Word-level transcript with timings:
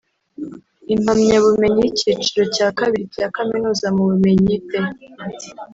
impamyabumenyi 0.93 1.79
y’icyiciro 1.83 2.43
cya 2.55 2.67
kabiri 2.77 3.03
cya 3.15 3.27
Kaminuza 3.35 3.85
mu 3.95 4.03
bumenyi 4.09 4.53
(B 4.67 4.71